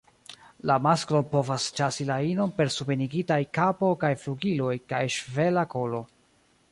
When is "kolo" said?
5.75-6.01